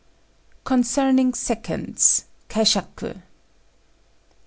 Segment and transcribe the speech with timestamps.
[0.63, 3.21] CONCERNING SECONDS (KAISHAKU).